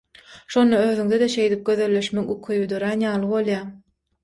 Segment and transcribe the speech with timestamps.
[0.53, 3.73] Şonda özüňde-de şeýdip gözelleşmek ukyby dörän ýaly bolýar.